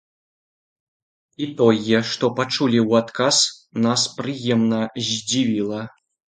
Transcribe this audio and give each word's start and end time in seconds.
І 1.45 1.49
тое, 1.59 1.97
што 2.11 2.25
пачулі 2.39 2.79
ў 2.87 2.91
адказ, 3.03 3.37
нас 3.85 4.01
прыемна 4.17 4.81
здзівіла. 5.11 5.85